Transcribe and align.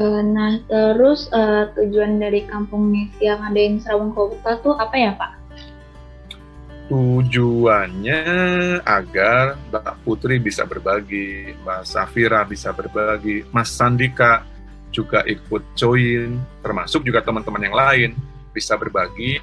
Uh, 0.00 0.24
nah, 0.24 0.56
terus 0.64 1.28
uh, 1.28 1.68
tujuan 1.76 2.16
dari 2.16 2.48
kampung 2.48 2.88
Nesi 2.88 3.28
yang 3.28 3.44
Serawung 3.84 4.16
Kota 4.16 4.56
tuh 4.64 4.72
apa 4.80 4.96
ya, 4.96 5.12
Pak? 5.12 5.32
Tujuannya 6.88 8.24
agar 8.80 9.60
Mbak 9.68 10.00
Putri 10.00 10.40
bisa 10.40 10.64
berbagi, 10.64 11.52
Mbak 11.60 11.84
Safira 11.84 12.48
bisa 12.48 12.72
berbagi, 12.72 13.44
Mas 13.52 13.76
Sandika 13.76 14.48
juga 14.88 15.20
ikut 15.28 15.76
join, 15.76 16.40
termasuk 16.64 17.04
juga 17.04 17.20
teman-teman 17.20 17.68
yang 17.68 17.76
lain 17.76 18.10
bisa 18.56 18.80
berbagi, 18.80 19.36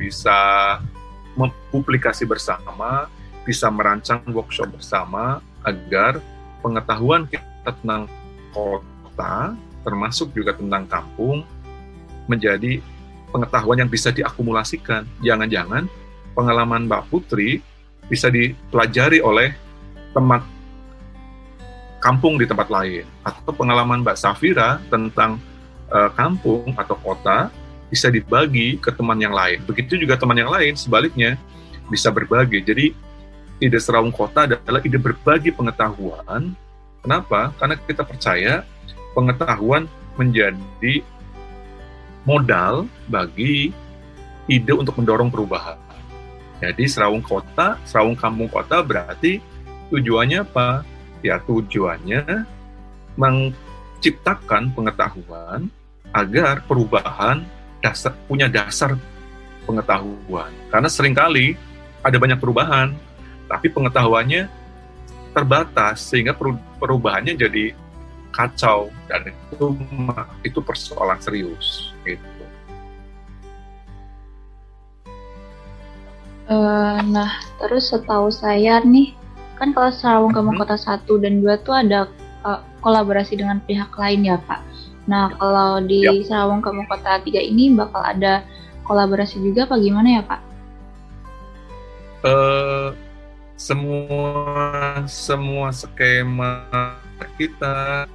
bisa 0.00 0.80
mempublikasi 1.36 2.24
bersama, 2.24 3.04
bisa 3.44 3.68
merancang 3.68 4.24
workshop 4.32 4.72
bersama 4.72 5.44
agar 5.60 6.24
pengetahuan 6.64 7.28
kita 7.28 7.68
tentang 7.68 8.08
kota 8.50 9.52
termasuk 9.86 10.32
juga 10.36 10.56
tentang 10.56 10.86
kampung, 10.86 11.44
menjadi 12.28 12.78
pengetahuan 13.30 13.82
yang 13.82 13.90
bisa 13.90 14.10
diakumulasikan. 14.10 15.06
Jangan-jangan 15.22 15.86
pengalaman 16.34 16.86
Mbak 16.86 17.10
Putri 17.10 17.62
bisa 18.06 18.26
dipelajari 18.30 19.22
oleh 19.22 19.54
teman 20.10 20.42
kampung 22.00 22.40
di 22.40 22.48
tempat 22.48 22.72
lain, 22.72 23.04
atau 23.22 23.52
pengalaman 23.52 24.00
Mbak 24.00 24.16
Safira 24.16 24.80
tentang 24.88 25.36
uh, 25.92 26.08
kampung 26.16 26.72
atau 26.74 26.96
kota 26.96 27.52
bisa 27.92 28.08
dibagi 28.08 28.80
ke 28.80 28.88
teman 28.94 29.20
yang 29.20 29.36
lain. 29.36 29.60
Begitu 29.66 30.00
juga 30.00 30.16
teman 30.16 30.38
yang 30.38 30.48
lain 30.48 30.78
sebaliknya 30.78 31.36
bisa 31.92 32.08
berbagi. 32.08 32.62
Jadi 32.64 32.86
ide 33.60 33.78
Serawung 33.82 34.14
Kota 34.14 34.48
adalah 34.48 34.80
ide 34.80 34.96
berbagi 34.96 35.52
pengetahuan. 35.52 36.56
Kenapa? 37.04 37.52
Karena 37.60 37.76
kita 37.76 38.06
percaya 38.06 38.64
pengetahuan 39.14 39.90
menjadi 40.14 41.02
modal 42.24 42.86
bagi 43.08 43.72
ide 44.50 44.72
untuk 44.74 44.98
mendorong 44.98 45.30
perubahan. 45.32 45.78
Jadi 46.60 46.84
serawung 46.84 47.24
kota, 47.24 47.80
serawung 47.88 48.18
kampung 48.18 48.50
kota 48.50 48.84
berarti 48.84 49.40
tujuannya 49.88 50.44
apa? 50.44 50.84
Ya 51.24 51.40
tujuannya 51.40 52.44
menciptakan 53.16 54.72
pengetahuan 54.76 55.72
agar 56.12 56.60
perubahan 56.68 57.44
dasar 57.80 58.12
punya 58.28 58.50
dasar 58.50 58.96
pengetahuan. 59.64 60.52
Karena 60.68 60.88
sering 60.92 61.16
kali 61.16 61.56
ada 62.04 62.16
banyak 62.20 62.36
perubahan, 62.36 62.92
tapi 63.48 63.72
pengetahuannya 63.72 64.48
terbatas 65.32 66.10
sehingga 66.10 66.36
perubahannya 66.80 67.38
jadi 67.38 67.72
kacau 68.30 68.88
dan 69.10 69.30
itu 69.30 69.76
itu 70.46 70.58
persoalan 70.62 71.18
serius 71.18 71.94
gitu. 72.06 72.40
Uh, 76.50 76.98
nah, 77.06 77.38
terus 77.62 77.94
setahu 77.94 78.26
saya 78.34 78.82
nih, 78.82 79.14
kan 79.54 79.70
kalau 79.70 79.94
Sarawang 79.94 80.34
Kampung 80.34 80.58
hmm. 80.58 80.66
Kota 80.66 80.74
1 80.74 81.06
dan 81.22 81.38
2 81.38 81.62
tuh 81.62 81.74
ada 81.78 82.10
uh, 82.42 82.58
kolaborasi 82.82 83.38
dengan 83.38 83.62
pihak 83.62 83.94
lain 83.94 84.26
ya 84.26 84.36
Pak. 84.50 84.58
Nah, 85.06 85.30
kalau 85.38 85.78
di 85.78 86.02
ya. 86.02 86.10
Sarawang 86.26 86.58
Kampung 86.58 86.90
Kota 86.90 87.22
3 87.22 87.38
ini 87.38 87.70
bakal 87.70 88.02
ada 88.02 88.42
kolaborasi 88.82 89.38
juga 89.38 89.70
apa 89.70 89.78
gimana 89.78 90.18
ya 90.18 90.22
Pak? 90.26 90.40
Uh, 92.26 92.98
semua 93.54 95.06
semua 95.06 95.70
skema 95.70 96.66
kita 97.38 98.10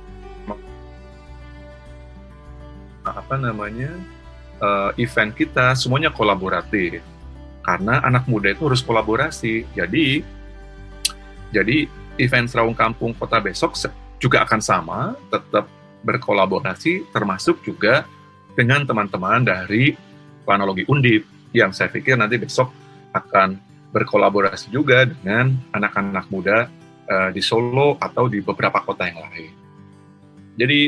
apa 3.16 3.40
namanya 3.40 3.92
uh, 4.60 4.92
event 5.00 5.32
kita 5.34 5.74
semuanya 5.74 6.12
kolaboratif 6.12 7.00
karena 7.66 8.04
anak 8.06 8.30
muda 8.30 8.54
itu 8.54 8.68
harus 8.70 8.86
kolaborasi 8.86 9.66
jadi 9.74 10.22
jadi 11.50 11.88
event 12.22 12.48
Serawung 12.52 12.78
Kampung 12.78 13.16
Kota 13.16 13.42
besok 13.42 13.74
juga 14.22 14.46
akan 14.46 14.62
sama 14.62 15.00
tetap 15.32 15.66
berkolaborasi 16.06 17.10
termasuk 17.10 17.66
juga 17.66 18.06
dengan 18.54 18.86
teman-teman 18.86 19.42
dari 19.44 19.98
planologi 20.46 20.86
undip 20.88 21.26
yang 21.52 21.74
saya 21.74 21.90
pikir 21.90 22.16
nanti 22.16 22.38
besok 22.38 22.70
akan 23.16 23.58
berkolaborasi 23.96 24.70
juga 24.70 25.08
dengan 25.08 25.56
anak-anak 25.72 26.28
muda 26.28 26.68
uh, 27.08 27.30
di 27.32 27.40
Solo 27.40 27.96
atau 27.96 28.28
di 28.28 28.44
beberapa 28.44 28.84
kota 28.84 29.08
yang 29.08 29.24
lain. 29.24 29.52
Jadi 30.60 30.80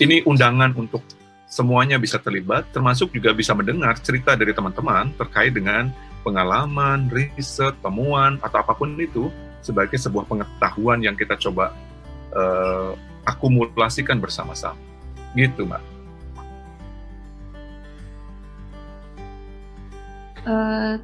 ini 0.00 0.16
undangan 0.24 0.72
untuk 0.72 1.04
semuanya 1.50 1.98
bisa 1.98 2.16
terlibat, 2.22 2.70
termasuk 2.70 3.10
juga 3.10 3.34
bisa 3.34 3.50
mendengar 3.58 3.98
cerita 3.98 4.38
dari 4.38 4.54
teman-teman 4.54 5.10
terkait 5.18 5.50
dengan 5.50 5.90
pengalaman, 6.22 7.10
riset, 7.10 7.74
temuan, 7.82 8.38
atau 8.38 8.62
apa 8.62 8.70
pun 8.70 8.94
itu 8.94 9.28
sebagai 9.60 9.98
sebuah 9.98 10.30
pengetahuan 10.30 11.02
yang 11.02 11.18
kita 11.18 11.34
coba 11.34 11.74
uh, 12.32 12.94
akumulasikan 13.26 14.22
bersama-sama. 14.22 14.78
Gitu, 15.34 15.66
Mbak. 15.66 15.82
Uh, 20.40 20.96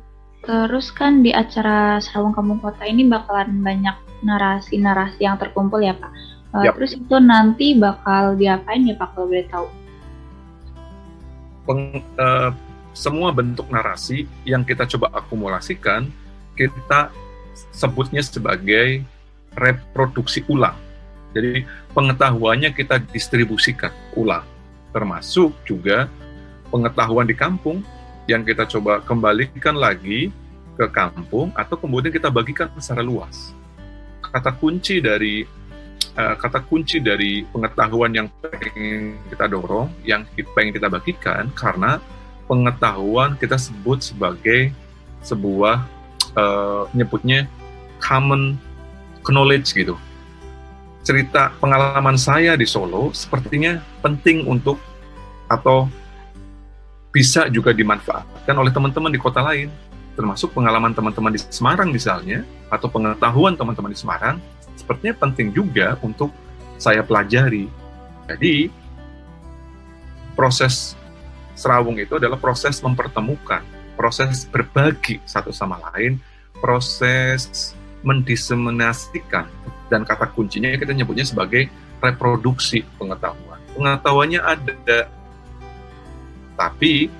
terus 0.46 0.88
kan 0.94 1.20
di 1.26 1.34
acara 1.34 1.98
Sarawang 1.98 2.32
Kampung 2.32 2.62
Kota 2.62 2.86
ini 2.86 3.04
bakalan 3.04 3.60
banyak 3.60 3.98
narasi-narasi 4.22 5.26
yang 5.26 5.42
terkumpul 5.42 5.82
ya, 5.82 5.92
Pak. 5.98 6.12
Uh, 6.54 6.64
yep. 6.70 6.78
Terus 6.78 6.94
itu 6.94 7.16
nanti 7.18 7.74
bakal 7.74 8.38
diapain 8.38 8.86
ya, 8.86 8.94
Pak, 8.94 9.18
kalau 9.18 9.26
boleh 9.26 9.46
tahu? 9.50 9.66
Peng, 11.66 12.00
uh, 12.16 12.54
semua 12.96 13.34
bentuk 13.34 13.68
narasi 13.68 14.24
yang 14.48 14.64
kita 14.64 14.88
coba 14.88 15.12
akumulasikan, 15.12 16.08
kita 16.56 17.12
sebutnya 17.74 18.24
sebagai 18.24 19.04
reproduksi 19.52 20.40
ulang. 20.48 20.76
Jadi 21.36 21.68
pengetahuannya 21.92 22.72
kita 22.72 23.04
distribusikan 23.12 23.92
ulang, 24.16 24.44
termasuk 24.96 25.52
juga 25.68 26.08
pengetahuan 26.72 27.28
di 27.28 27.36
kampung 27.36 27.84
yang 28.24 28.40
kita 28.40 28.64
coba 28.64 29.04
kembalikan 29.04 29.76
lagi 29.76 30.32
ke 30.76 30.86
kampung 30.92 31.52
atau 31.52 31.76
kemudian 31.76 32.12
kita 32.12 32.32
bagikan 32.32 32.72
secara 32.80 33.04
luas. 33.04 33.52
Kata 34.24 34.52
kunci 34.56 35.00
dari 35.00 35.44
uh, 36.16 36.34
kata 36.34 36.64
kunci 36.64 36.98
dari 36.98 37.44
pengetahuan 37.52 38.12
yang 38.16 38.26
pengen 38.40 39.20
kita 39.30 39.46
dorong, 39.46 39.92
yang 40.02 40.24
pengen 40.56 40.72
kita 40.74 40.88
bagikan, 40.88 41.52
karena 41.52 42.00
pengetahuan 42.48 43.36
kita 43.36 43.60
sebut 43.60 44.02
sebagai 44.02 44.72
sebuah 45.22 45.84
uh, 46.34 46.88
nyebutnya 46.96 47.44
common 48.00 48.56
knowledge 49.26 49.76
gitu. 49.76 49.94
Cerita 51.06 51.54
pengalaman 51.62 52.18
saya 52.18 52.58
di 52.58 52.66
Solo 52.66 53.14
sepertinya 53.14 53.78
penting 54.02 54.42
untuk 54.46 54.78
atau 55.46 55.86
bisa 57.14 57.46
juga 57.48 57.70
dimanfaatkan 57.70 58.54
oleh 58.58 58.74
teman-teman 58.74 59.14
di 59.14 59.16
kota 59.16 59.40
lain, 59.40 59.70
termasuk 60.18 60.52
pengalaman 60.52 60.92
teman-teman 60.92 61.32
di 61.32 61.40
Semarang 61.48 61.88
misalnya, 61.94 62.42
atau 62.68 62.90
pengetahuan 62.90 63.54
teman-teman 63.54 63.94
di 63.94 63.98
Semarang 63.98 64.36
sepertinya 64.86 65.18
penting 65.18 65.50
juga 65.50 65.98
untuk 65.98 66.30
saya 66.78 67.02
pelajari. 67.02 67.66
Jadi, 68.30 68.70
proses 70.38 70.94
serawung 71.58 71.98
itu 71.98 72.22
adalah 72.22 72.38
proses 72.38 72.78
mempertemukan, 72.78 73.66
proses 73.98 74.46
berbagi 74.46 75.18
satu 75.26 75.50
sama 75.50 75.82
lain, 75.90 76.22
proses 76.62 77.74
mendiseminasikan, 78.06 79.50
dan 79.90 80.06
kata 80.06 80.30
kuncinya 80.30 80.70
kita 80.78 80.94
nyebutnya 80.94 81.26
sebagai 81.26 81.66
reproduksi 81.98 82.86
pengetahuan. 82.94 83.58
Pengetahuannya 83.74 84.38
ada, 84.38 85.10
tapi 86.54 87.10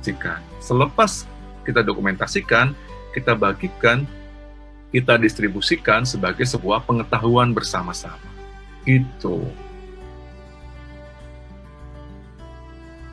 jika 0.00 0.40
selepas 0.64 1.28
kita 1.66 1.82
dokumentasikan, 1.82 2.72
kita 3.12 3.34
bagikan, 3.34 4.06
kita 4.94 5.18
distribusikan 5.18 6.06
sebagai 6.06 6.46
sebuah 6.46 6.86
pengetahuan 6.86 7.50
bersama-sama. 7.50 8.22
Itu. 8.86 9.42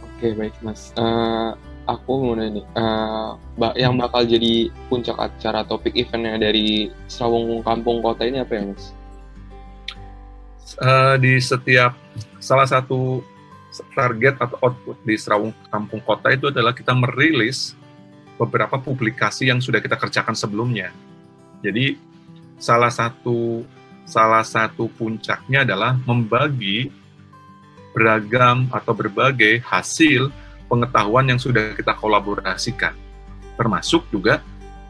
Oke, 0.04 0.32
baik 0.38 0.56
Mas. 0.64 0.94
Uh, 0.96 1.58
aku 1.90 2.12
mau 2.24 2.34
nanya 2.38 2.62
nih, 2.62 2.66
uh, 2.80 3.36
yang 3.76 4.00
bakal 4.00 4.24
jadi 4.24 4.72
puncak 4.88 5.18
acara 5.20 5.68
topik 5.68 5.92
eventnya 6.00 6.40
dari 6.40 6.94
Srawung 7.12 7.60
Kampung 7.66 8.00
Kota 8.00 8.24
ini 8.24 8.40
apa 8.40 8.54
ya 8.56 8.64
Mas? 8.72 8.96
Uh, 10.80 11.20
di 11.22 11.38
setiap 11.38 11.94
salah 12.40 12.66
satu 12.66 13.22
target 13.94 14.38
atau 14.38 14.58
output 14.62 14.98
di 15.02 15.18
Serawung 15.18 15.52
Kampung 15.74 16.00
Kota 16.06 16.30
itu 16.30 16.54
adalah 16.54 16.72
kita 16.72 16.94
merilis 16.94 17.74
beberapa 18.38 18.78
publikasi 18.78 19.50
yang 19.50 19.58
sudah 19.58 19.82
kita 19.82 19.98
kerjakan 19.98 20.38
sebelumnya. 20.38 20.94
Jadi 21.64 21.96
salah 22.60 22.92
satu 22.92 23.64
salah 24.04 24.44
satu 24.44 24.92
puncaknya 24.92 25.64
adalah 25.64 25.96
membagi 26.04 26.92
beragam 27.96 28.68
atau 28.74 28.92
berbagai 28.92 29.64
hasil 29.64 30.28
pengetahuan 30.68 31.30
yang 31.32 31.40
sudah 31.40 31.72
kita 31.78 31.96
kolaborasikan. 31.96 32.92
Termasuk 33.56 34.04
juga 34.12 34.44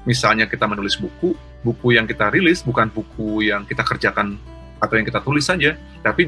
misalnya 0.07 0.49
kita 0.49 0.65
menulis 0.65 0.97
buku, 0.97 1.35
buku 1.61 1.87
yang 1.95 2.09
kita 2.09 2.33
rilis 2.33 2.65
bukan 2.65 2.89
buku 2.89 3.47
yang 3.47 3.67
kita 3.67 3.85
kerjakan 3.85 4.39
atau 4.83 4.99
yang 4.99 5.07
kita 5.07 5.23
tulis 5.23 5.47
saja, 5.47 5.79
tapi 6.03 6.27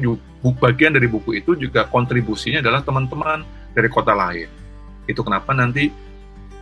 bagian 0.56 0.96
dari 0.96 1.04
buku 1.04 1.36
itu 1.36 1.52
juga 1.60 1.84
kontribusinya 1.84 2.64
adalah 2.64 2.80
teman-teman 2.80 3.44
dari 3.76 3.88
kota 3.92 4.16
lain. 4.16 4.48
Itu 5.04 5.20
kenapa 5.20 5.52
nanti 5.52 5.92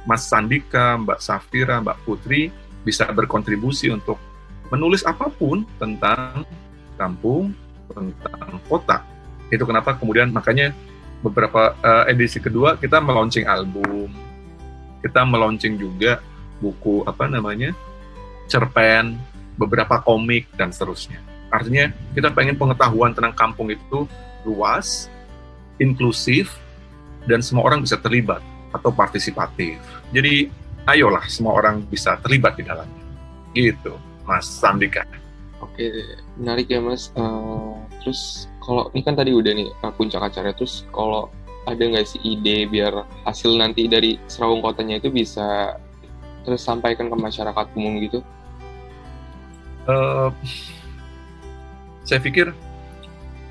Mas 0.03 0.27
Sandika, 0.27 0.99
Mbak 0.99 1.21
Safira, 1.23 1.79
Mbak 1.79 1.99
Putri 2.03 2.51
bisa 2.85 3.09
berkontribusi 3.11 3.91
untuk 3.91 4.21
menulis 4.69 5.03
apa 5.03 5.33
pun 5.33 5.65
tentang 5.81 6.45
kampung, 7.01 7.57
tentang 7.91 8.61
kota. 8.69 9.03
Itu 9.49 9.65
kenapa 9.65 9.97
kemudian 9.97 10.31
makanya 10.31 10.71
beberapa 11.25 11.73
uh, 11.81 12.05
edisi 12.07 12.39
kedua 12.39 12.77
kita 12.77 13.01
meluncing 13.01 13.49
album, 13.49 14.13
kita 15.01 15.25
meluncing 15.25 15.81
juga 15.81 16.21
buku 16.61 17.03
apa 17.09 17.27
namanya 17.27 17.73
cerpen, 18.47 19.17
beberapa 19.57 20.05
komik 20.05 20.49
dan 20.55 20.69
seterusnya. 20.71 21.19
Artinya 21.49 21.89
kita 22.13 22.35
pengen 22.35 22.59
pengetahuan 22.59 23.15
tentang 23.17 23.33
kampung 23.33 23.73
itu 23.73 24.05
luas, 24.45 25.09
inklusif, 25.81 26.61
dan 27.25 27.41
semua 27.41 27.65
orang 27.65 27.81
bisa 27.81 27.97
terlibat 27.97 28.43
atau 28.75 28.91
partisipatif. 28.91 29.79
Jadi 30.11 30.51
ayolah 30.89 31.25
semua 31.29 31.57
orang 31.57 31.85
bisa 31.89 32.17
terlibat 32.21 32.57
di 32.57 32.65
dalamnya. 32.65 33.03
Gitu, 33.55 33.95
Mas 34.27 34.49
Sandika. 34.49 35.07
Oke, 35.63 35.89
menarik 36.37 36.69
ya 36.69 36.83
Mas. 36.83 37.15
Uh, 37.15 37.79
terus 38.03 38.51
kalau 38.61 38.91
ini 38.93 39.01
kan 39.07 39.17
tadi 39.17 39.33
udah 39.33 39.53
nih 39.55 39.69
uh, 39.81 39.93
puncak 39.95 40.21
acara, 40.21 40.53
terus 40.53 40.85
kalau 40.93 41.31
ada 41.65 41.81
nggak 41.81 42.05
sih 42.05 42.21
ide 42.21 42.69
biar 42.69 43.09
hasil 43.25 43.57
nanti 43.57 43.89
dari 43.89 44.21
Serawung 44.29 44.61
Kotanya 44.61 45.01
itu 45.01 45.09
bisa 45.09 45.81
terus 46.45 46.61
sampaikan 46.61 47.09
ke 47.09 47.17
masyarakat 47.17 47.67
umum 47.73 47.97
gitu? 48.05 48.21
Uh, 49.89 50.29
saya 52.05 52.21
pikir 52.21 52.53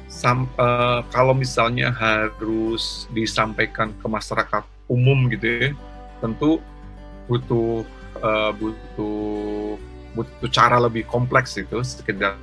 sam, 0.06 0.46
uh, 0.62 1.02
kalau 1.10 1.34
misalnya 1.34 1.90
harus 1.90 3.10
disampaikan 3.10 3.90
ke 3.98 4.06
masyarakat 4.06 4.62
umum 4.86 5.26
gitu 5.34 5.46
ya, 5.50 5.70
tentu 6.22 6.62
butuh 7.28 7.88
uh, 8.20 8.52
butuh 8.56 9.78
butuh 10.14 10.50
cara 10.54 10.78
lebih 10.78 11.08
kompleks 11.10 11.58
itu 11.58 11.82
sekedar 11.82 12.38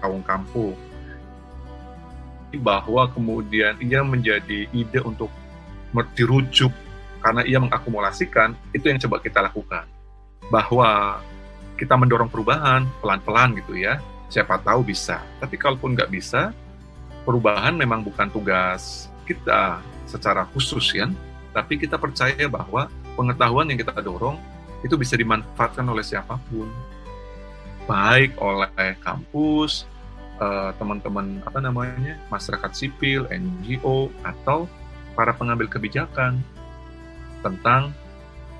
kampung 0.00 0.24
kampung. 0.24 0.76
Bahwa 2.60 3.06
kemudian 3.12 3.78
ia 3.78 4.02
menjadi 4.02 4.66
ide 4.74 5.00
untuk 5.06 5.30
dirujuk 6.14 6.72
karena 7.20 7.44
ia 7.46 7.60
mengakumulasikan 7.62 8.56
itu 8.74 8.90
yang 8.90 8.98
coba 8.98 9.22
kita 9.22 9.38
lakukan. 9.44 9.86
Bahwa 10.50 11.20
kita 11.78 11.94
mendorong 11.94 12.28
perubahan 12.28 12.84
pelan-pelan 12.98 13.54
gitu 13.62 13.78
ya. 13.78 14.02
Siapa 14.30 14.62
tahu 14.62 14.86
bisa. 14.86 15.22
Tapi 15.38 15.58
kalaupun 15.58 15.94
nggak 15.94 16.10
bisa 16.10 16.54
perubahan 17.22 17.76
memang 17.76 18.02
bukan 18.02 18.30
tugas 18.32 19.06
kita 19.28 19.78
secara 20.08 20.42
khusus 20.50 20.90
ya 20.96 21.06
tapi 21.50 21.78
kita 21.78 21.98
percaya 21.98 22.46
bahwa 22.46 22.90
pengetahuan 23.14 23.68
yang 23.70 23.78
kita 23.78 23.94
dorong 24.00 24.38
itu 24.80 24.96
bisa 24.96 25.14
dimanfaatkan 25.16 25.84
oleh 25.84 26.04
siapa 26.04 26.40
pun, 26.48 26.68
baik 27.84 28.36
oleh 28.40 28.96
kampus, 29.04 29.84
eh, 30.40 30.70
teman-teman 30.80 31.44
apa 31.44 31.58
namanya 31.60 32.16
masyarakat 32.32 32.70
sipil, 32.72 33.28
NGO 33.28 34.08
atau 34.24 34.64
para 35.12 35.36
pengambil 35.36 35.68
kebijakan 35.68 36.40
tentang 37.44 37.92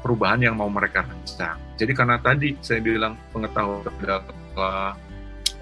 perubahan 0.01 0.41
yang 0.41 0.57
mau 0.57 0.69
mereka 0.69 1.05
rancang. 1.05 1.61
Jadi 1.77 1.93
karena 1.93 2.17
tadi 2.21 2.57
saya 2.61 2.81
bilang 2.81 3.17
pengetahuan 3.33 3.85
adalah 3.85 4.97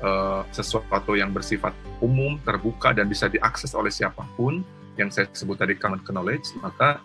uh, 0.02 0.42
sesuatu 0.54 1.18
yang 1.18 1.34
bersifat 1.34 1.74
umum, 1.98 2.38
terbuka 2.46 2.94
dan 2.94 3.10
bisa 3.10 3.26
diakses 3.26 3.74
oleh 3.74 3.90
siapa 3.90 4.22
pun 4.38 4.62
yang 4.98 5.10
saya 5.10 5.30
sebut 5.30 5.58
tadi 5.58 5.78
common 5.78 6.02
knowledge, 6.02 6.54
maka 6.62 7.02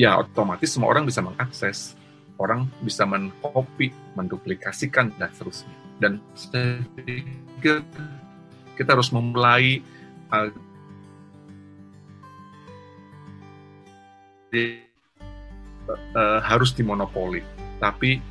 ya 0.00 0.16
otomatis 0.16 0.72
semua 0.72 0.88
orang 0.96 1.04
bisa 1.04 1.20
mengakses, 1.20 1.92
orang 2.40 2.64
bisa 2.80 3.04
mengcopy, 3.04 3.92
menduplikasikan 4.16 5.12
dan 5.20 5.28
seterusnya. 5.36 5.76
Dan 6.00 6.12
saya 6.32 6.80
pikir 6.96 7.84
kita 8.80 8.96
harus 8.96 9.12
memulai 9.12 9.84
uh, 10.32 10.48
uh, 16.16 16.40
harus 16.40 16.72
dimonopoli, 16.72 17.44
tapi 17.76 18.24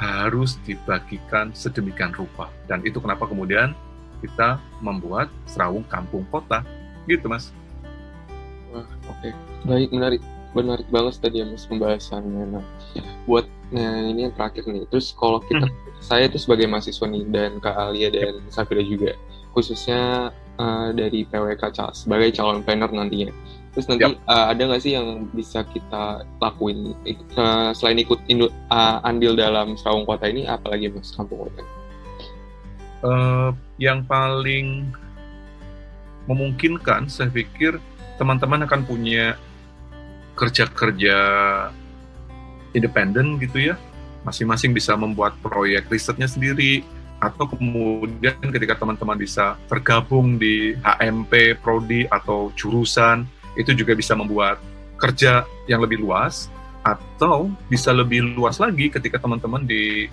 harus 0.00 0.56
dibagikan 0.64 1.52
sedemikian 1.52 2.16
rupa. 2.16 2.48
Dan 2.64 2.80
itu 2.88 2.96
kenapa 2.96 3.28
kemudian 3.28 3.76
kita 4.24 4.56
membuat 4.80 5.28
serawung 5.44 5.84
kampung 5.84 6.24
kota, 6.32 6.64
gitu 7.04 7.28
mas. 7.28 7.52
Oke, 8.72 8.88
okay. 9.28 9.32
baik 9.68 9.90
menarik 9.92 10.22
menarik 10.52 10.88
banget 10.90 11.22
tadi 11.22 11.42
ya 11.42 11.46
mas 11.46 11.66
pembahasannya. 11.66 12.58
Nah, 12.58 12.64
buat 13.24 13.46
nah 13.70 14.02
ini 14.10 14.26
yang 14.26 14.34
terakhir 14.34 14.66
nih. 14.66 14.86
Terus 14.90 15.14
kalau 15.14 15.38
kita, 15.46 15.66
hmm. 15.66 16.02
saya 16.02 16.26
itu 16.26 16.38
sebagai 16.42 16.66
mahasiswa 16.66 17.06
nih 17.06 17.24
dan 17.30 17.62
Kak 17.62 17.76
Alia 17.78 18.10
dan 18.10 18.42
Safira 18.50 18.82
juga, 18.82 19.14
khususnya 19.54 20.34
uh, 20.58 20.88
dari 20.90 21.22
PWK 21.22 21.94
sebagai 21.94 22.34
calon 22.34 22.66
planner 22.66 22.90
nantinya. 22.90 23.30
Terus 23.70 23.86
nanti 23.86 24.02
yep. 24.02 24.18
uh, 24.26 24.50
ada 24.50 24.62
nggak 24.66 24.82
sih 24.82 24.98
yang 24.98 25.30
bisa 25.30 25.62
kita 25.70 26.26
lakuin 26.42 26.90
uh, 27.38 27.70
selain 27.70 28.02
ikut 28.02 28.18
indu, 28.26 28.50
uh, 28.74 28.98
andil 29.06 29.38
dalam 29.38 29.78
Serawung 29.78 30.02
Kota 30.02 30.26
ini, 30.26 30.50
apalagi 30.50 30.90
mas 30.90 31.14
kampung 31.14 31.46
kota? 31.46 31.62
Uh, 33.00 33.54
yang 33.78 34.02
paling 34.02 34.90
memungkinkan, 36.26 37.06
saya 37.06 37.30
pikir 37.30 37.78
teman-teman 38.18 38.66
akan 38.66 38.82
punya 38.84 39.38
kerja-kerja 40.40 41.16
independen 42.72 43.36
gitu 43.36 43.72
ya, 43.72 43.76
masing-masing 44.24 44.72
bisa 44.72 44.96
membuat 44.96 45.36
proyek 45.44 45.92
risetnya 45.92 46.24
sendiri, 46.24 46.80
atau 47.20 47.44
kemudian 47.44 48.40
ketika 48.40 48.80
teman-teman 48.80 49.20
bisa 49.20 49.60
tergabung 49.68 50.40
di 50.40 50.72
HMP, 50.80 51.60
prodi 51.60 52.08
atau 52.08 52.48
jurusan, 52.56 53.28
itu 53.60 53.76
juga 53.76 53.92
bisa 53.92 54.16
membuat 54.16 54.56
kerja 54.96 55.44
yang 55.68 55.84
lebih 55.84 56.00
luas, 56.00 56.48
atau 56.80 57.52
bisa 57.68 57.92
lebih 57.92 58.24
luas 58.32 58.56
lagi 58.56 58.88
ketika 58.88 59.20
teman-teman 59.20 59.68
di 59.68 60.08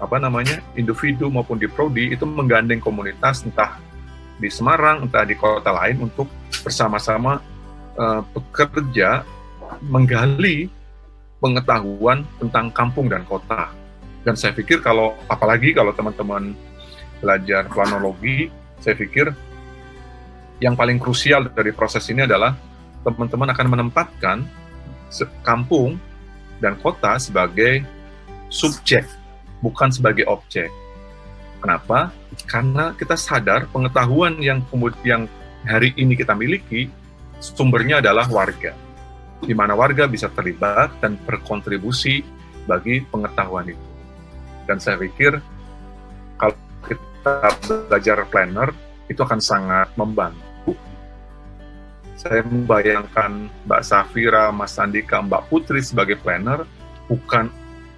apa 0.00 0.16
namanya 0.16 0.64
individu 0.72 1.28
maupun 1.28 1.60
di 1.60 1.68
prodi 1.68 2.16
itu 2.16 2.24
menggandeng 2.24 2.80
komunitas 2.80 3.44
entah 3.44 3.76
di 4.40 4.48
Semarang 4.48 5.04
entah 5.04 5.28
di 5.28 5.36
kota 5.36 5.68
lain 5.68 6.08
untuk 6.08 6.24
bersama-sama 6.64 7.44
uh, 8.00 8.24
bekerja 8.32 9.28
menggali 9.84 10.66
pengetahuan 11.40 12.22
tentang 12.38 12.68
kampung 12.70 13.08
dan 13.08 13.24
kota. 13.24 13.72
Dan 14.20 14.36
saya 14.36 14.52
pikir 14.52 14.84
kalau 14.84 15.16
apalagi 15.26 15.72
kalau 15.72 15.96
teman-teman 15.96 16.52
belajar 17.24 17.64
planologi, 17.72 18.52
saya 18.80 18.92
pikir 18.96 19.32
yang 20.60 20.76
paling 20.76 21.00
krusial 21.00 21.48
dari 21.48 21.72
proses 21.72 22.04
ini 22.12 22.28
adalah 22.28 22.52
teman-teman 23.00 23.48
akan 23.56 23.66
menempatkan 23.72 24.38
kampung 25.40 25.96
dan 26.60 26.76
kota 26.84 27.16
sebagai 27.16 27.80
subjek, 28.52 29.08
bukan 29.64 29.88
sebagai 29.88 30.28
objek. 30.28 30.68
Kenapa? 31.64 32.12
Karena 32.44 32.92
kita 32.92 33.16
sadar 33.16 33.68
pengetahuan 33.72 34.36
yang 34.40 34.60
kemudian 34.68 35.24
hari 35.64 35.96
ini 35.96 36.16
kita 36.16 36.36
miliki 36.36 36.92
sumbernya 37.40 38.04
adalah 38.04 38.28
warga 38.28 38.72
di 39.40 39.56
mana 39.56 39.72
warga 39.72 40.04
bisa 40.04 40.28
terlibat 40.28 40.92
dan 41.00 41.16
berkontribusi 41.24 42.20
bagi 42.68 43.02
pengetahuan 43.08 43.72
itu. 43.72 43.86
Dan 44.68 44.78
saya 44.78 45.00
pikir 45.00 45.40
kalau 46.36 46.56
kita 46.84 47.36
belajar 47.88 48.18
planner 48.28 48.70
itu 49.10 49.20
akan 49.20 49.40
sangat 49.42 49.88
membantu. 49.98 50.76
Saya 52.14 52.44
membayangkan 52.44 53.48
Mbak 53.64 53.82
Safira, 53.82 54.52
Mas 54.52 54.76
Sandika, 54.76 55.24
Mbak 55.24 55.48
Putri 55.48 55.80
sebagai 55.80 56.20
planner 56.20 56.68
bukan 57.08 57.48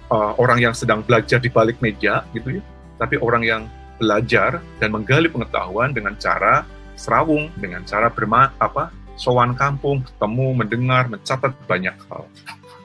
uh, 0.09 0.33
orang 0.39 0.63
yang 0.63 0.73
sedang 0.73 1.03
belajar 1.03 1.37
di 1.37 1.51
balik 1.51 1.77
meja 1.83 2.23
gitu 2.31 2.57
ya, 2.57 2.63
tapi 2.97 3.19
orang 3.19 3.43
yang 3.43 3.61
belajar 3.99 4.63
dan 4.81 4.89
menggali 4.89 5.29
pengetahuan 5.29 5.93
dengan 5.93 6.15
cara 6.17 6.65
serawung, 6.97 7.51
dengan 7.59 7.85
cara 7.85 8.09
berma 8.09 8.49
apa 8.57 8.89
sowan 9.15 9.53
kampung, 9.53 10.01
ketemu, 10.05 10.47
mendengar, 10.57 11.09
mencatat 11.09 11.53
banyak 11.65 11.95
hal. 12.09 12.25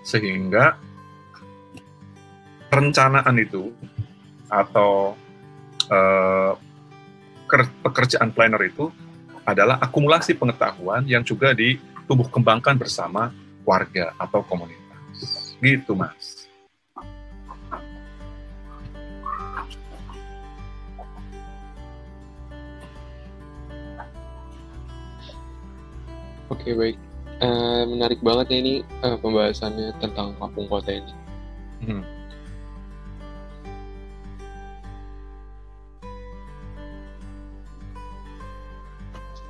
Sehingga 0.05 0.77
perencanaan 2.69 3.37
itu 3.41 3.73
atau 4.49 5.17
uh, 5.93 6.53
pekerjaan 7.85 8.33
planner 8.33 8.61
itu 8.65 8.93
adalah 9.49 9.81
akumulasi 9.81 10.37
pengetahuan 10.37 11.09
yang 11.09 11.25
juga 11.25 11.57
ditumbuh 11.57 12.29
kembangkan 12.29 12.77
bersama 12.77 13.33
warga 13.65 14.13
atau 14.21 14.45
komunitas. 14.45 15.57
Gitu, 15.61 15.97
Mas. 15.97 16.48
Oke, 26.49 26.73
baik. 26.73 26.97
Uh, 27.39 27.87
menarik 27.87 28.19
banget 28.19 28.51
ya 28.51 28.59
ini 28.59 28.75
uh, 29.07 29.15
pembahasannya 29.21 29.95
tentang 30.03 30.35
kampung 30.43 30.67
kota 30.67 30.91
ini. 30.91 31.13
Hmm. 31.87 32.03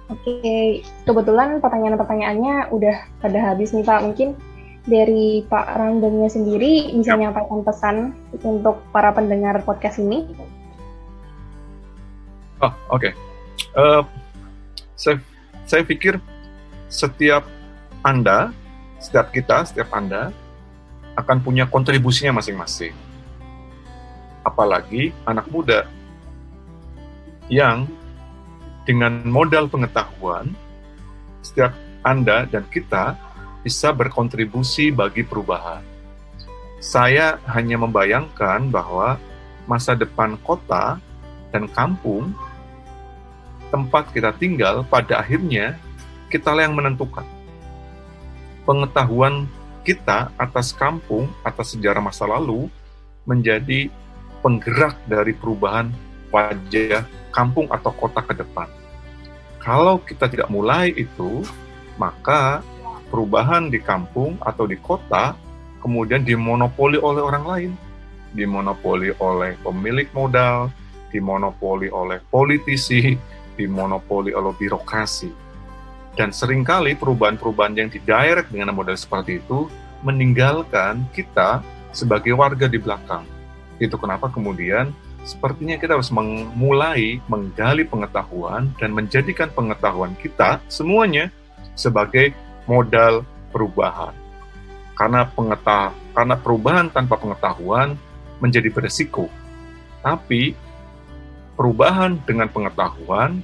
Oke, 0.09 0.81
kebetulan 1.05 1.61
pertanyaan-pertanyaannya 1.61 2.73
udah 2.73 2.97
pada 3.21 3.39
habis 3.41 3.73
nih 3.77 3.85
Pak. 3.85 4.05
Mungkin 4.05 4.37
dari 4.89 5.45
Pak 5.45 5.77
Ramdannya 5.77 6.29
sendiri 6.33 6.97
bisa 6.97 7.13
yep. 7.13 7.19
menyampaikan 7.21 7.61
pesan 7.61 7.97
untuk 8.41 8.81
para 8.89 9.13
pendengar 9.13 9.61
podcast 9.63 10.01
ini. 10.01 10.25
Oh, 12.65 12.73
oke. 12.91 12.99
Okay. 12.99 13.13
Uh, 13.77 14.01
eh, 14.01 14.03
saya 14.97 15.17
saya 15.69 15.85
pikir 15.85 16.17
setiap 16.89 17.45
Anda, 18.01 18.53
setiap 18.99 19.31
kita, 19.31 19.69
setiap 19.69 19.93
Anda 19.93 20.33
akan 21.15 21.45
punya 21.45 21.69
kontribusinya 21.69 22.41
masing-masing. 22.41 22.97
Apalagi 24.43 25.13
anak 25.29 25.47
muda 25.53 25.85
yang 27.53 27.85
dengan 28.89 29.21
modal 29.29 29.69
pengetahuan, 29.69 30.57
setiap 31.45 31.77
Anda 32.01 32.49
dan 32.49 32.65
kita 32.73 33.13
bisa 33.61 33.93
berkontribusi 33.93 34.89
bagi 34.89 35.27
perubahan. 35.27 35.85
Saya 36.81 37.43
hanya 37.51 37.77
membayangkan 37.77 38.71
bahwa 38.71 39.21
masa 39.69 39.93
depan 39.99 40.39
kota 40.41 40.97
dan 41.51 41.69
kampung, 41.69 42.33
tempat 43.69 44.09
kita 44.15 44.33
tinggal, 44.39 44.87
pada 44.87 45.21
akhirnya 45.21 45.77
kita 46.29 46.53
yang 46.57 46.77
menentukan. 46.77 47.25
Pengetahuan 48.69 49.49
kita 49.85 50.29
atas 50.37 50.77
kampung, 50.77 51.33
atas 51.41 51.73
sejarah 51.73 52.05
masa 52.05 52.29
lalu, 52.29 52.69
menjadi 53.25 53.89
penggerak 54.45 54.97
dari 55.09 55.33
perubahan 55.33 55.89
wajah 56.29 57.05
kampung 57.33 57.69
atau 57.73 57.93
kota 57.97 58.21
ke 58.21 58.37
depan. 58.37 58.69
Kalau 59.59 60.01
kita 60.01 60.29
tidak 60.29 60.49
mulai 60.53 60.93
itu, 60.93 61.45
maka 61.97 62.61
perubahan 63.09 63.73
di 63.73 63.81
kampung 63.81 64.37
atau 64.45 64.69
di 64.69 64.77
kota 64.77 65.35
kemudian 65.81 66.23
dimonopoli 66.23 67.01
oleh 67.01 67.23
orang 67.25 67.45
lain, 67.45 67.73
dimonopoli 68.37 69.13
oleh 69.19 69.57
pemilik 69.65 70.09
modal, 70.13 70.69
dimonopoli 71.09 71.89
oleh 71.89 72.21
politisi, 72.29 73.17
dimonopoli 73.57 74.37
oleh 74.37 74.53
birokrasi. 74.57 75.48
Dan 76.19 76.35
sering 76.35 76.67
kali 76.67 76.99
perubahan-perubahan 76.99 77.79
yang 77.79 77.87
didirect 77.95 78.51
dengan 78.51 78.75
model 78.75 78.99
seperti 78.99 79.39
itu 79.39 79.71
meninggalkan 80.03 81.07
kita 81.15 81.63
sebagai 81.95 82.35
warga 82.35 82.67
di 82.67 82.75
belakang. 82.75 83.23
Itu 83.79 83.95
kenapa 83.95 84.27
kemudian 84.27 84.91
sepertinya 85.23 85.79
kita 85.79 85.95
harus 85.95 86.11
memulai 86.11 87.23
menggali 87.31 87.87
pengetahuan 87.87 88.67
dan 88.83 88.91
menjadikan 88.91 89.47
pengetahuan 89.55 90.19
kita 90.19 90.59
semuanya 90.67 91.31
sebagai 91.79 92.35
modal 92.67 93.23
perubahan. 93.55 94.11
Karena 94.99 95.23
pengetahuan, 95.31 95.95
karena 96.19 96.35
perubahan 96.35 96.87
tanpa 96.91 97.15
pengetahuan 97.15 97.95
menjadi 98.43 98.67
beresiko. 98.75 99.31
Tapi 100.03 100.51
perubahan 101.55 102.19
dengan 102.27 102.51
pengetahuan 102.51 103.39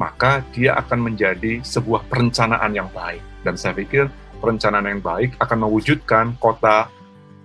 maka 0.00 0.40
dia 0.56 0.72
akan 0.80 1.12
menjadi 1.12 1.60
sebuah 1.60 2.08
perencanaan 2.08 2.72
yang 2.72 2.88
baik. 2.88 3.20
Dan 3.44 3.60
saya 3.60 3.76
pikir 3.76 4.08
perencanaan 4.40 4.88
yang 4.88 5.04
baik 5.04 5.36
akan 5.36 5.68
mewujudkan 5.68 6.40
kota, 6.40 6.88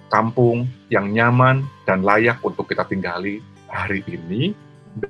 kampung 0.08 0.64
yang 0.88 1.12
nyaman 1.12 1.68
dan 1.84 2.00
layak 2.00 2.40
untuk 2.40 2.72
kita 2.72 2.88
tinggali 2.88 3.44
hari 3.68 4.00
ini, 4.08 4.56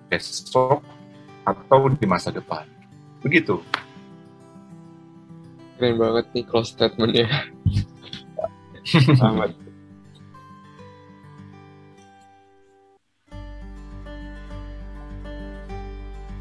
besok, 0.10 0.82
atau 1.46 1.94
di 1.94 2.06
masa 2.10 2.34
depan. 2.34 2.66
Begitu. 3.22 3.62
Keren 5.78 6.02
banget 6.02 6.26
nih 6.34 6.44
close 6.50 6.74
statement-nya. 6.74 7.30
Selamat. 9.22 9.65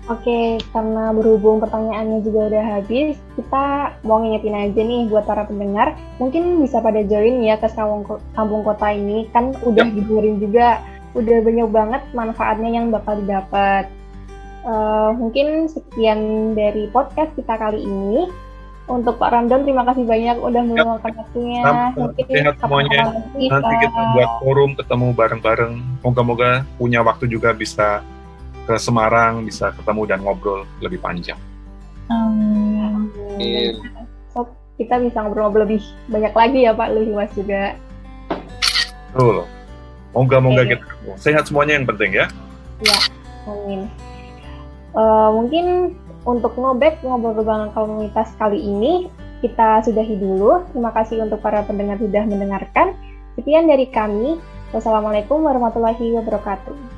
Oke, 0.05 0.61
karena 0.69 1.17
berhubung 1.17 1.65
pertanyaannya 1.65 2.21
juga 2.29 2.53
udah 2.53 2.65
habis, 2.77 3.17
kita 3.41 3.97
mau 4.05 4.21
ngingetin 4.21 4.53
aja 4.53 4.81
nih 4.85 5.09
buat 5.09 5.25
para 5.25 5.49
pendengar, 5.49 5.97
mungkin 6.21 6.61
bisa 6.61 6.85
pada 6.85 7.01
join 7.01 7.41
ya 7.41 7.57
ke 7.57 7.73
kampung 8.37 8.61
kota 8.69 8.93
ini, 8.93 9.33
kan 9.33 9.57
udah 9.65 9.89
yep. 9.89 9.97
diburin 9.97 10.37
juga 10.45 10.85
udah 11.17 11.39
banyak 11.41 11.69
banget 11.73 12.03
manfaatnya 12.13 12.71
yang 12.75 12.93
bakal 12.93 13.17
didapat. 13.17 13.89
Uh, 14.65 15.17
mungkin 15.17 15.73
sekian 15.73 16.53
dari 16.53 16.85
podcast 16.93 17.33
kita 17.33 17.57
kali 17.57 17.81
ini. 17.81 18.29
Untuk 18.85 19.17
Pak 19.17 19.33
Ramdan, 19.33 19.65
terima 19.65 19.81
kasih 19.89 20.05
banyak 20.05 20.45
udah 20.45 20.61
meluangkan 20.61 21.17
waktunya. 21.17 21.65
Mungkin 21.97 22.25
sehat 22.29 22.61
semuanya. 22.61 23.17
Nanti 23.33 23.75
kita 23.81 24.01
buat 24.13 24.31
forum 24.45 24.77
ketemu 24.77 25.09
bareng-bareng. 25.17 25.75
Moga-moga 26.05 26.69
punya 26.77 27.01
waktu 27.01 27.25
juga 27.33 27.57
bisa 27.57 28.05
ke 28.65 28.75
Semarang, 28.81 29.45
bisa 29.45 29.71
ketemu 29.77 30.03
dan 30.09 30.19
ngobrol 30.25 30.65
lebih 30.81 30.99
panjang. 31.01 31.39
Um, 32.09 33.09
so, 34.33 34.49
kita 34.81 35.01
bisa 35.01 35.25
ngobrol 35.25 35.53
lebih 35.53 35.81
banyak 36.09 36.35
lagi 36.35 36.59
ya 36.65 36.73
Pak 36.73 36.89
Luhiwas 36.93 37.33
juga. 37.37 37.77
Betul. 39.13 39.47
Moga-moga 40.15 40.63
okay. 40.63 40.77
kita 40.77 40.85
ketemu. 40.87 41.13
Sehat 41.19 41.45
semuanya 41.51 41.73
yang 41.79 41.87
penting 41.87 42.11
ya. 42.15 42.27
Ya, 42.83 42.99
amin. 43.51 43.81
Uh, 44.95 45.31
mungkin 45.35 45.99
untuk 46.25 46.55
ngobek 46.57 47.03
ngobrol 47.03 47.35
dengan 47.37 47.69
komunitas 47.75 48.33
kali 48.39 48.63
ini 48.63 49.11
kita 49.45 49.85
sudahi 49.85 50.17
dulu. 50.17 50.65
Terima 50.73 50.95
kasih 50.95 51.21
untuk 51.21 51.45
para 51.45 51.61
pendengar 51.67 52.01
sudah 52.01 52.25
mendengarkan. 52.25 52.97
Sekian 53.37 53.69
dari 53.69 53.91
kami. 53.93 54.41
Wassalamualaikum 54.75 55.39
warahmatullahi 55.47 56.19
wabarakatuh. 56.19 56.94